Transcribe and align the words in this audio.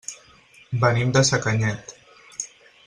Venim 0.85 1.11
de 1.19 1.23
Sacanyet. 1.31 1.97